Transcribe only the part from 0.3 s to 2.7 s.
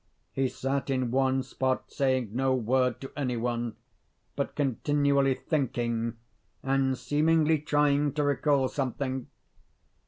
He sat in one spot, saying no